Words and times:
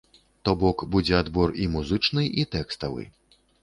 То 0.47 0.55
бок, 0.63 0.85
будзе 0.95 1.15
адбор 1.21 1.55
і 1.61 1.71
музычны, 1.77 2.29
і 2.41 2.51
тэкставы. 2.59 3.11